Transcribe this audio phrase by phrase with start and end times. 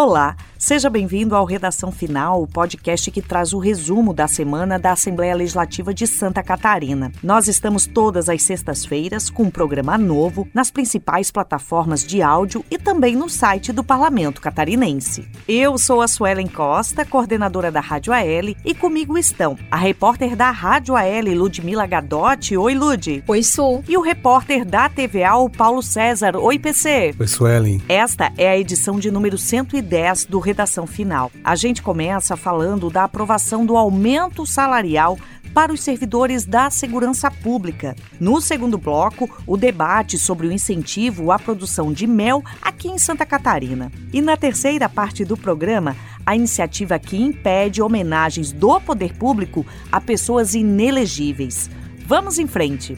[0.00, 0.36] Olá,
[0.68, 5.34] seja bem-vindo ao Redação Final, o podcast que traz o resumo da semana da Assembleia
[5.34, 7.10] Legislativa de Santa Catarina.
[7.22, 12.76] Nós estamos todas as sextas-feiras com um programa novo nas principais plataformas de áudio e
[12.76, 15.26] também no site do Parlamento Catarinense.
[15.48, 20.50] Eu sou a Suelen Costa, coordenadora da Rádio AL, e comigo estão a repórter da
[20.50, 22.58] Rádio AL, Ludmila Gadotti.
[22.58, 23.24] Oi, Lud.
[23.26, 23.82] Oi, Su.
[23.88, 26.36] E o repórter da TVA, o Paulo César.
[26.36, 27.14] Oi, PC.
[27.18, 27.80] Oi, Suelen.
[27.88, 31.30] Esta é a edição de número 110 10 do Redação Final.
[31.44, 35.18] A gente começa falando da aprovação do aumento salarial
[35.54, 37.96] para os servidores da segurança pública.
[38.20, 43.24] No segundo bloco, o debate sobre o incentivo à produção de mel aqui em Santa
[43.24, 43.90] Catarina.
[44.12, 50.00] E na terceira parte do programa, a iniciativa que impede homenagens do poder público a
[50.00, 51.70] pessoas inelegíveis.
[52.06, 52.96] Vamos em frente.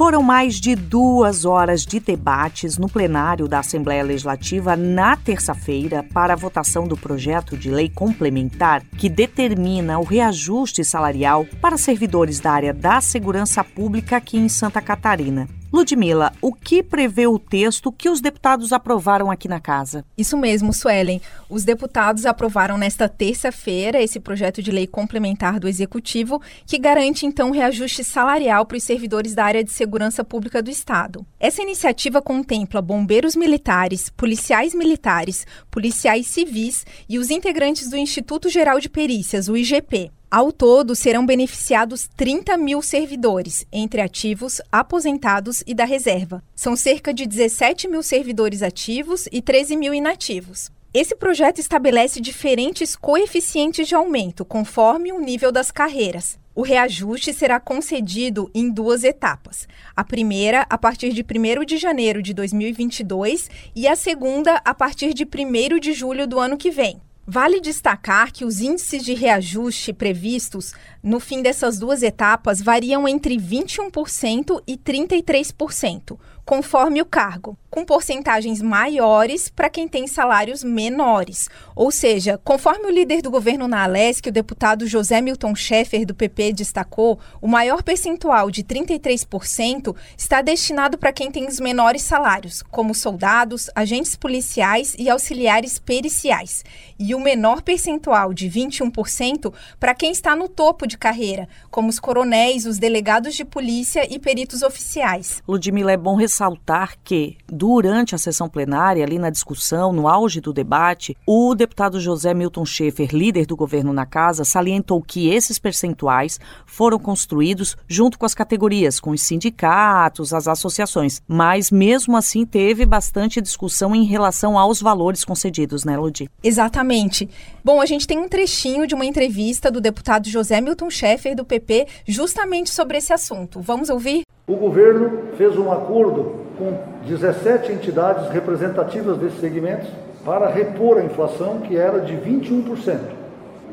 [0.00, 6.32] Foram mais de duas horas de debates no plenário da Assembleia Legislativa na terça-feira para
[6.32, 12.50] a votação do projeto de lei complementar que determina o reajuste salarial para servidores da
[12.50, 15.46] área da segurança pública aqui em Santa Catarina.
[15.72, 20.04] Ludmila, o que prevê o texto que os deputados aprovaram aqui na casa?
[20.18, 21.22] Isso mesmo, Suelen.
[21.48, 27.52] Os deputados aprovaram nesta terça-feira esse projeto de lei complementar do Executivo que garante então
[27.52, 31.24] reajuste salarial para os servidores da área de segurança pública do Estado.
[31.38, 38.80] Essa iniciativa contempla bombeiros militares, policiais militares, policiais civis e os integrantes do Instituto Geral
[38.80, 40.10] de Perícias, o IGP.
[40.30, 46.40] Ao todo, serão beneficiados 30 mil servidores, entre ativos, aposentados e da reserva.
[46.54, 50.70] São cerca de 17 mil servidores ativos e 13 mil inativos.
[50.94, 56.38] Esse projeto estabelece diferentes coeficientes de aumento, conforme o nível das carreiras.
[56.54, 59.66] O reajuste será concedido em duas etapas.
[59.96, 65.12] A primeira, a partir de 1 de janeiro de 2022, e a segunda, a partir
[65.12, 67.00] de 1 de julho do ano que vem.
[67.32, 73.36] Vale destacar que os índices de reajuste previstos no fim dessas duas etapas variam entre
[73.36, 81.48] 21% e 33%, conforme o cargo, com porcentagens maiores para quem tem salários menores.
[81.76, 86.14] Ou seja, conforme o líder do governo na Alesc, o deputado José Milton Schaeffer, do
[86.14, 92.62] PP, destacou, o maior percentual de 33% está destinado para quem tem os menores salários,
[92.62, 96.64] como soldados, agentes policiais e auxiliares periciais,
[96.98, 102.00] e o menor percentual de 21% para quem está no topo de carreira, como os
[102.00, 105.42] coronéis, os delegados de polícia e peritos oficiais.
[105.46, 110.50] Ludmila, é bom ressaltar que, durante a sessão plenária, ali na discussão, no auge do
[110.50, 116.40] debate, o deputado José Milton Schaefer, líder do governo na casa, salientou que esses percentuais
[116.64, 121.20] foram construídos junto com as categorias, com os sindicatos, as associações.
[121.28, 126.30] Mas, mesmo assim, teve bastante discussão em relação aos valores concedidos, né, Ludi?
[126.42, 127.28] Exatamente.
[127.62, 131.44] Bom, a gente tem um trechinho de uma entrevista do deputado José Milton Schaeffer, do
[131.44, 133.60] PP, justamente sobre esse assunto.
[133.60, 134.22] Vamos ouvir?
[134.46, 136.74] O governo fez um acordo com
[137.06, 139.88] 17 entidades representativas desses segmentos
[140.22, 142.98] para repor a inflação, que era de 21%.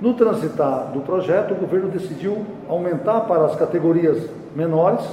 [0.02, 4.18] No transitar do projeto, o governo decidiu aumentar para as categorias
[4.56, 5.04] menores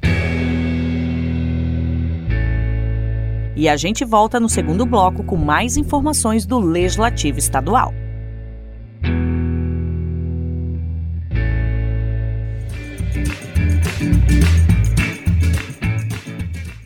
[3.54, 7.94] E a gente volta no segundo bloco com mais informações do Legislativo Estadual.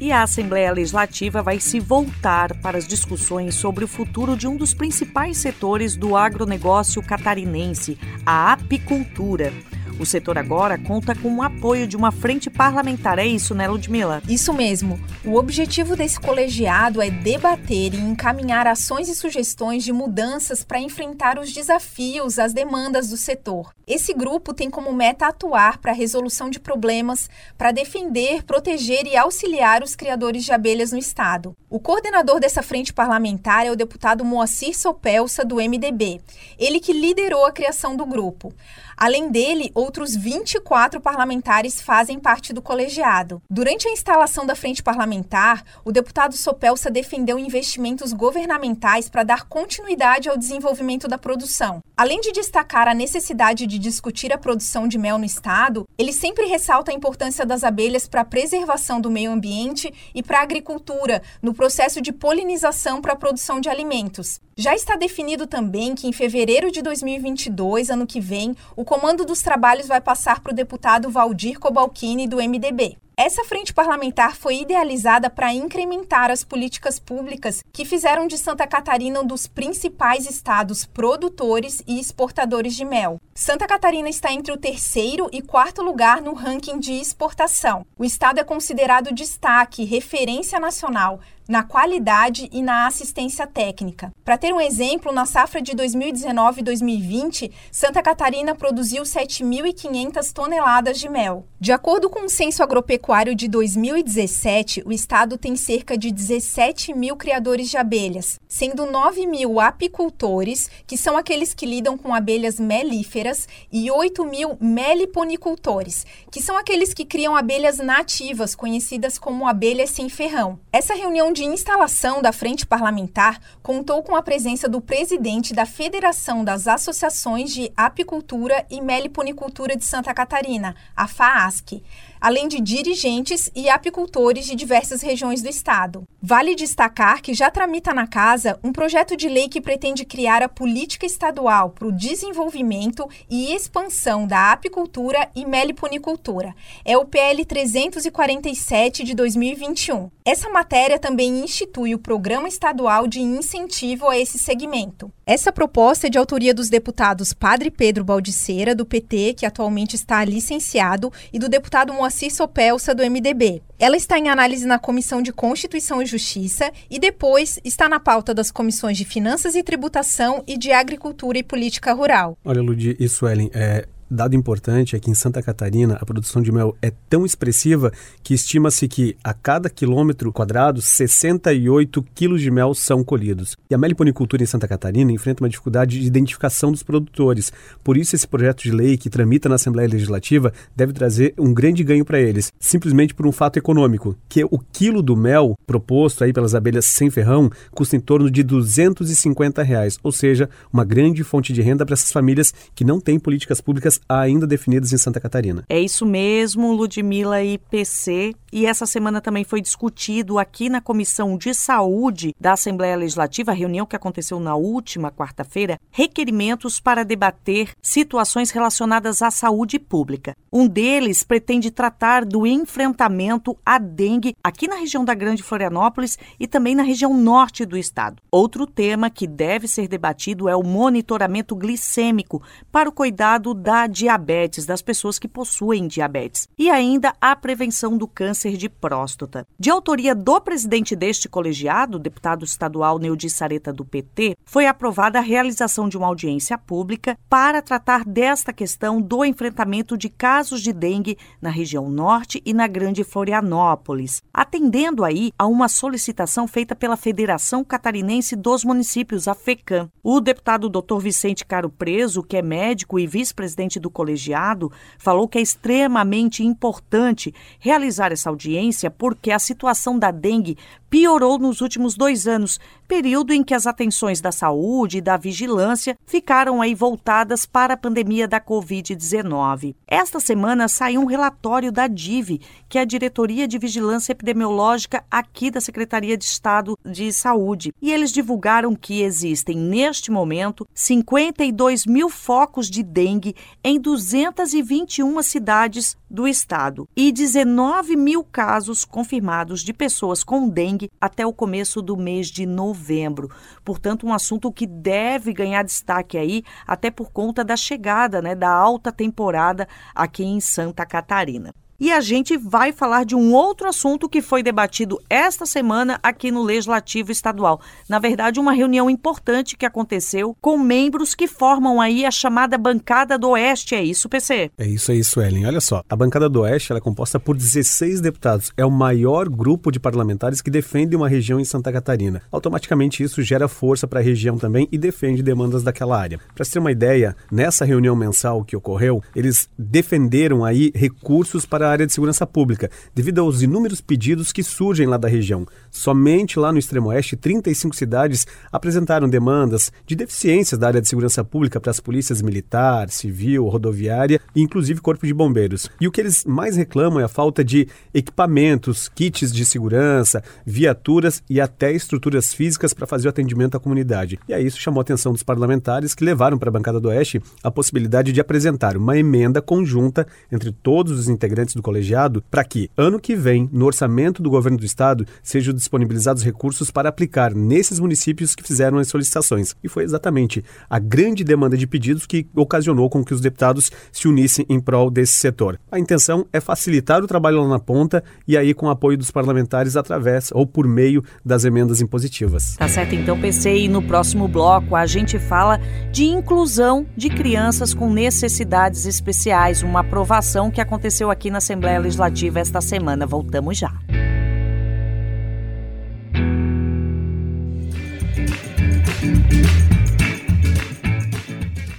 [0.06, 4.56] E a Assembleia Legislativa vai se voltar para as discussões sobre o futuro de um
[4.56, 9.52] dos principais setores do agronegócio catarinense, a apicultura.
[9.98, 13.18] O setor agora conta com o apoio de uma frente parlamentar.
[13.18, 14.22] É isso, né, Ludmila?
[14.28, 15.00] Isso mesmo.
[15.24, 21.40] O objetivo desse colegiado é debater e encaminhar ações e sugestões de mudanças para enfrentar
[21.40, 23.74] os desafios, as demandas do setor.
[23.88, 29.16] Esse grupo tem como meta atuar para a resolução de problemas, para defender, proteger e
[29.16, 31.56] auxiliar os criadores de abelhas no estado.
[31.70, 36.20] O coordenador dessa frente parlamentar é o deputado Moacir Sopelsa, do MDB.
[36.58, 38.54] Ele que liderou a criação do grupo.
[38.98, 43.42] Além dele, outros 24 parlamentares fazem parte do colegiado.
[43.50, 50.30] Durante a instalação da frente parlamentar, o deputado Sopelsa defendeu investimentos governamentais para dar continuidade
[50.30, 51.82] ao desenvolvimento da produção.
[51.98, 56.46] Além de destacar a necessidade de discutir a produção de mel no estado, ele sempre
[56.46, 61.22] ressalta a importância das abelhas para a preservação do meio ambiente e para a agricultura,
[61.42, 64.42] no processo de polinização para a produção de alimentos.
[64.58, 69.42] Já está definido também que em fevereiro de 2022, ano que vem, o comando dos
[69.42, 72.98] trabalhos vai passar para o deputado Valdir Cobalcini, do MDB.
[73.18, 79.22] Essa frente parlamentar foi idealizada para incrementar as políticas públicas que fizeram de Santa Catarina
[79.22, 83.22] um dos principais estados produtores e exportadores de mel.
[83.34, 87.86] Santa Catarina está entre o terceiro e quarto lugar no ranking de exportação.
[87.98, 94.12] O estado é considerado destaque, referência nacional na qualidade e na assistência técnica.
[94.24, 101.46] Para ter um exemplo, na safra de 2019-2020, Santa Catarina produziu 7.500 toneladas de mel.
[101.60, 107.16] De acordo com o Censo Agropecuário de 2017, o estado tem cerca de 17 mil
[107.16, 113.48] criadores de abelhas, sendo 9 mil apicultores, que são aqueles que lidam com abelhas melíferas,
[113.72, 120.10] e 8 mil meliponicultores, que são aqueles que criam abelhas nativas, conhecidas como abelhas sem
[120.10, 120.60] ferrão.
[120.72, 126.46] Essa reunião de instalação da Frente Parlamentar contou com a presença do presidente da Federação
[126.46, 131.84] das Associações de Apicultura e Meliponicultura de Santa Catarina, a FAASC
[132.26, 136.08] além de dirigentes e apicultores de diversas regiões do estado.
[136.20, 140.50] Vale destacar que já tramita na casa um projeto de lei que pretende criar a
[140.50, 146.56] política estadual para o desenvolvimento e expansão da apicultura e meliponicultura.
[146.84, 150.15] É o PL 347 de 2021.
[150.28, 155.12] Essa matéria também institui o Programa Estadual de Incentivo a esse segmento.
[155.24, 160.26] Essa proposta é de autoria dos deputados Padre Pedro Baldiceira, do PT, que atualmente está
[160.26, 163.62] licenciado, e do deputado Moacir Sopelsa, do MDB.
[163.78, 168.34] Ela está em análise na Comissão de Constituição e Justiça e depois está na pauta
[168.34, 172.36] das comissões de Finanças e Tributação e de Agricultura e Política Rural.
[172.44, 176.52] Olha, Ludi e Suelen, é, Dado importante é que em Santa Catarina a produção de
[176.52, 182.76] mel é tão expressiva que estima-se que a cada quilômetro quadrado 68 quilos de mel
[182.76, 183.58] são colhidos.
[183.68, 187.52] E a meliponicultura em Santa Catarina enfrenta uma dificuldade de identificação dos produtores.
[187.84, 191.84] Por isso esse projeto de lei que tramita na Assembleia Legislativa deve trazer um grande
[191.84, 196.32] ganho para eles, simplesmente por um fato econômico, que o quilo do mel proposto aí
[196.32, 201.52] pelas abelhas sem ferrão custa em torno de 250 reais, ou seja, uma grande fonte
[201.52, 205.64] de renda para essas famílias que não têm políticas públicas ainda definidas em Santa Catarina.
[205.70, 208.34] É isso mesmo, Ludmila e PC.
[208.52, 213.86] E essa semana também foi discutido aqui na Comissão de Saúde da Assembleia Legislativa, reunião
[213.86, 220.36] que aconteceu na última quarta-feira, requerimentos para debater situações relacionadas à saúde pública.
[220.52, 226.48] Um deles pretende tratar do enfrentamento à dengue aqui na região da Grande Florianópolis e
[226.48, 228.22] também na região norte do estado.
[228.32, 234.66] Outro tema que deve ser debatido é o monitoramento glicêmico para o cuidado da diabetes
[234.66, 239.46] das pessoas que possuem diabetes e ainda a prevenção do câncer de próstata.
[239.60, 245.22] De autoria do presidente deste colegiado, deputado estadual Neudi Sareta do PT, foi aprovada a
[245.22, 251.18] realização de uma audiência pública para tratar desta questão do enfrentamento de casos de dengue
[251.42, 257.64] na região norte e na Grande Florianópolis, atendendo aí a uma solicitação feita pela Federação
[257.64, 259.90] Catarinense dos Municípios, a FECAM.
[260.04, 261.00] O deputado Dr.
[261.00, 266.44] Vicente Caro Preso, que é médico e vice-presidente presidente do colegiado falou que é extremamente
[266.44, 270.58] importante realizar essa audiência porque a situação da dengue
[270.96, 275.98] piorou nos últimos dois anos, período em que as atenções da saúde e da vigilância
[276.06, 279.76] ficaram aí voltadas para a pandemia da Covid-19.
[279.86, 282.40] Esta semana saiu um relatório da DIV,
[282.70, 287.92] que é a Diretoria de Vigilância Epidemiológica aqui da Secretaria de Estado de Saúde, e
[287.92, 293.36] eles divulgaram que existem, neste momento, 52 mil focos de dengue
[293.68, 301.26] em 221 cidades do estado e 19 mil casos confirmados de pessoas com dengue até
[301.26, 303.28] o começo do mês de novembro.
[303.64, 308.52] Portanto, um assunto que deve ganhar destaque aí, até por conta da chegada né, da
[308.52, 311.52] alta temporada aqui em Santa Catarina.
[311.78, 316.32] E a gente vai falar de um outro assunto que foi debatido esta semana aqui
[316.32, 317.60] no Legislativo Estadual.
[317.90, 323.18] Na verdade, uma reunião importante que aconteceu com membros que formam aí a chamada Bancada
[323.18, 323.76] do Oeste.
[323.76, 324.52] É isso, PC?
[324.58, 325.48] É isso, é isso, Ellen.
[325.48, 328.54] Olha só, a Bancada do Oeste é composta por 16 deputados.
[328.56, 332.22] É o maior grupo de parlamentares que defende uma região em Santa Catarina.
[332.32, 336.22] Automaticamente isso gera força para a região também e defende demandas daquela área.
[336.34, 341.72] Para ter uma ideia, nessa reunião mensal que ocorreu, eles defenderam aí recursos para a
[341.72, 345.46] área de segurança pública, devido aos inúmeros pedidos que surgem lá da região.
[345.72, 351.24] Somente lá no extremo oeste, 35 cidades apresentaram demandas de deficiências da área de segurança
[351.24, 355.70] pública para as polícias militar, civil, rodoviária e inclusive corpo de bombeiros.
[355.80, 361.24] E o que eles mais reclamam é a falta de equipamentos, kits de segurança, viaturas
[361.30, 364.20] e até estruturas físicas para fazer o atendimento à comunidade.
[364.28, 367.22] E aí isso chamou a atenção dos parlamentares que levaram para a bancada do Oeste
[367.44, 372.70] a possibilidade de apresentar uma emenda conjunta entre todos os integrantes do colegiado para que,
[372.78, 377.80] ano que vem, no orçamento do governo do estado, sejam disponibilizados recursos para aplicar nesses
[377.80, 379.56] municípios que fizeram as solicitações.
[379.64, 384.08] E foi exatamente a grande demanda de pedidos que ocasionou com que os deputados se
[384.08, 385.60] unissem em prol desse setor.
[385.72, 389.12] A intenção é facilitar o trabalho lá na ponta e aí com o apoio dos
[389.12, 392.56] parlamentares através ou por meio das emendas impositivas.
[392.58, 395.60] Tá certo, então, PC, e no próximo bloco a gente fala
[395.92, 402.40] de inclusão de crianças com necessidades especiais, uma aprovação que aconteceu aqui na Assembleia Legislativa
[402.40, 403.06] esta semana.
[403.06, 403.72] Voltamos já.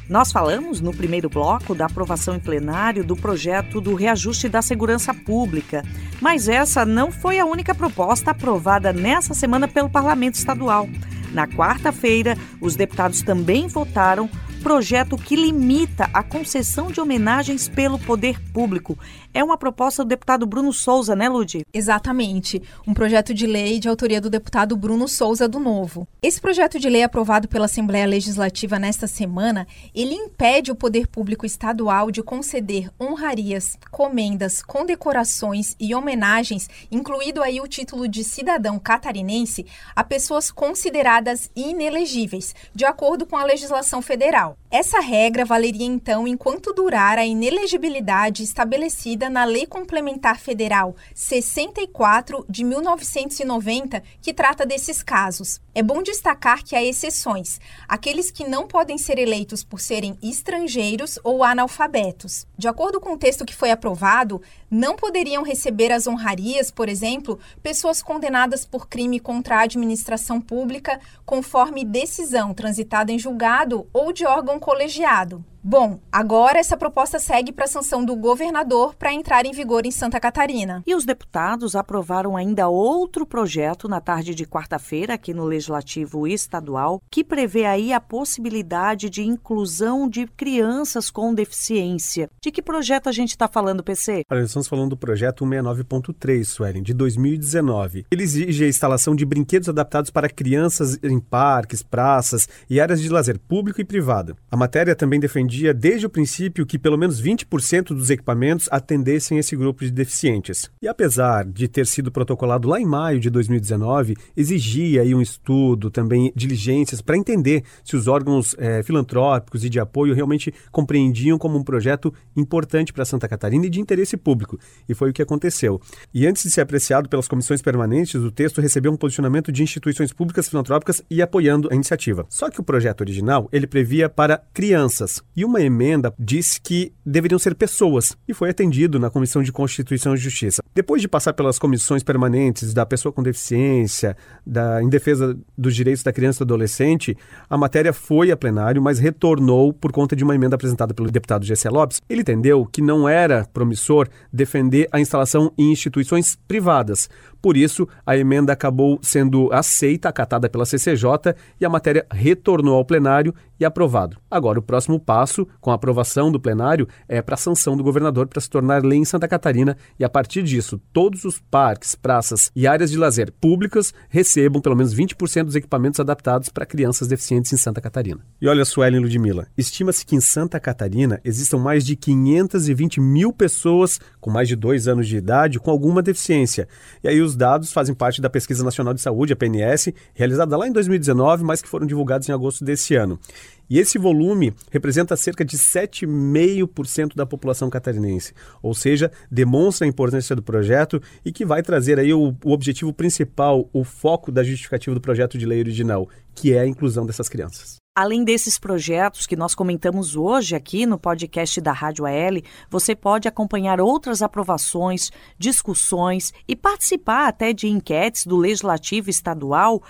[0.08, 5.12] Nós falamos no primeiro bloco da aprovação em plenário do projeto do reajuste da segurança
[5.12, 5.82] pública,
[6.20, 10.88] mas essa não foi a única proposta aprovada nessa semana pelo Parlamento Estadual.
[11.32, 14.30] Na quarta-feira, os deputados também votaram
[14.66, 18.98] projeto que limita a concessão de homenagens pelo poder público.
[19.36, 21.62] É uma proposta do deputado Bruno Souza, né, Ludi?
[21.70, 22.62] Exatamente.
[22.86, 26.08] Um projeto de lei de autoria do deputado Bruno Souza do Novo.
[26.22, 31.44] Esse projeto de lei aprovado pela Assembleia Legislativa nesta semana, ele impede o poder público
[31.44, 39.66] estadual de conceder honrarias, comendas, condecorações e homenagens, incluído aí o título de cidadão catarinense,
[39.94, 44.56] a pessoas consideradas inelegíveis, de acordo com a legislação federal.
[44.68, 52.64] Essa regra valeria então enquanto durar a inelegibilidade estabelecida na Lei Complementar Federal 64 de
[52.64, 55.60] 1990, que trata desses casos.
[55.72, 61.16] É bom destacar que há exceções, aqueles que não podem ser eleitos por serem estrangeiros
[61.22, 62.44] ou analfabetos.
[62.58, 67.38] De acordo com o texto que foi aprovado, não poderiam receber as honrarias, por exemplo,
[67.62, 74.26] pessoas condenadas por crime contra a administração pública, conforme decisão transitada em julgado ou de
[74.26, 75.44] órgão colegiado.
[75.68, 79.90] Bom, agora essa proposta segue para a sanção do governador para entrar em vigor em
[79.90, 80.80] Santa Catarina.
[80.86, 87.02] E os deputados aprovaram ainda outro projeto na tarde de quarta-feira aqui no Legislativo Estadual,
[87.10, 92.30] que prevê aí a possibilidade de inclusão de crianças com deficiência.
[92.40, 94.22] De que projeto a gente está falando, PC?
[94.30, 98.06] Olha, nós estamos falando do projeto 169.3, Suelen, de 2019.
[98.08, 103.08] Ele exige a instalação de brinquedos adaptados para crianças em parques, praças e áreas de
[103.08, 104.36] lazer público e privado.
[104.48, 109.56] A matéria também defendia desde o princípio que pelo menos 20% dos equipamentos atendessem esse
[109.56, 110.70] grupo de deficientes.
[110.80, 115.90] E apesar de ter sido protocolado lá em maio de 2019, exigia aí um estudo,
[115.90, 121.58] também diligências para entender se os órgãos é, filantrópicos e de apoio realmente compreendiam como
[121.58, 124.58] um projeto importante para Santa Catarina e de interesse público.
[124.88, 125.80] E foi o que aconteceu.
[126.12, 130.12] E antes de ser apreciado pelas comissões permanentes, o texto recebeu um posicionamento de instituições
[130.12, 132.26] públicas filantrópicas e apoiando a iniciativa.
[132.28, 137.38] Só que o projeto original ele previa para crianças e uma emenda disse que deveriam
[137.38, 140.62] ser pessoas e foi atendido na Comissão de Constituição e Justiça.
[140.74, 146.02] Depois de passar pelas comissões permanentes da pessoa com deficiência, da em defesa dos direitos
[146.02, 147.16] da criança e do adolescente,
[147.50, 151.44] a matéria foi a plenário, mas retornou por conta de uma emenda apresentada pelo deputado
[151.44, 152.00] Gessé Lopes.
[152.08, 157.10] Ele entendeu que não era promissor defender a instalação em instituições privadas.
[157.42, 162.84] Por isso, a emenda acabou sendo aceita, acatada pela CCJ e a matéria retornou ao
[162.84, 164.18] plenário e aprovado.
[164.30, 168.26] Agora, o próximo passo, com a aprovação do plenário, é para a sanção do governador
[168.26, 172.50] para se tornar lei em Santa Catarina e, a partir disso, todos os parques, praças
[172.54, 177.52] e áreas de lazer públicas recebam pelo menos 20% dos equipamentos adaptados para crianças deficientes
[177.52, 178.20] em Santa Catarina.
[178.40, 184.00] E olha, Suelen Ludmilla, estima-se que em Santa Catarina existam mais de 520 mil pessoas
[184.20, 186.68] com mais de dois anos de idade com alguma deficiência.
[187.02, 190.66] E aí os dados fazem parte da Pesquisa Nacional de Saúde, a PNS, realizada lá
[190.66, 193.18] em 2019, mas que foram divulgados em agosto desse ano.
[193.68, 198.32] E esse volume representa cerca de 7,5% da população catarinense,
[198.62, 202.92] ou seja, demonstra a importância do projeto e que vai trazer aí o, o objetivo
[202.92, 207.28] principal, o foco da justificativa do projeto de lei original, que é a inclusão dessas
[207.28, 207.76] crianças.
[207.96, 213.26] Além desses projetos que nós comentamos hoje aqui no podcast da Rádio AL, você pode
[213.26, 219.82] acompanhar outras aprovações, discussões e participar até de enquetes do Legislativo Estadual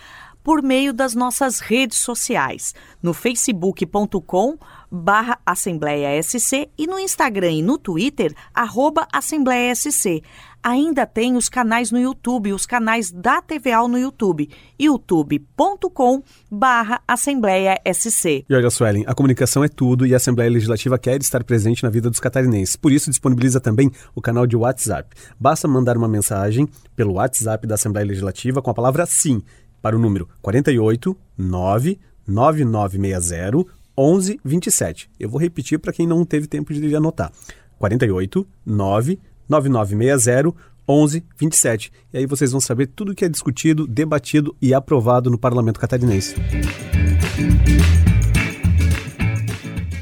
[0.47, 4.57] por meio das nossas redes sociais, no facebook.com
[4.89, 10.23] barra Assembleia SC e no Instagram e no Twitter, arroba Assembleia SC.
[10.63, 17.81] Ainda tem os canais no YouTube, os canais da TVA no YouTube, youtube.com barra Assembleia
[17.85, 18.45] SC.
[18.49, 18.69] E olha,
[19.05, 22.77] a comunicação é tudo e a Assembleia Legislativa quer estar presente na vida dos catarinenses.
[22.77, 25.11] Por isso, disponibiliza também o canal de WhatsApp.
[25.41, 29.43] Basta mandar uma mensagem pelo WhatsApp da Assembleia Legislativa com a palavra SIM
[29.87, 33.64] para o número 48 99960
[33.96, 35.09] 1127.
[35.20, 37.31] Eu vou repetir para quem não teve tempo de anotar.
[37.79, 40.53] 48 99960
[40.88, 41.92] 1127.
[42.12, 45.79] E aí vocês vão saber tudo o que é discutido, debatido e aprovado no Parlamento
[45.79, 46.35] Catarinense.